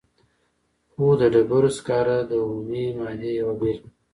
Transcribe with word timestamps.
خو 0.91 1.05
د 1.19 1.21
ډبرو 1.33 1.69
سکاره 1.77 2.17
د 2.29 2.31
اومې 2.45 2.85
مادې 2.99 3.31
یوه 3.39 3.53
بیلګه 3.59 3.87
ده. 3.91 3.93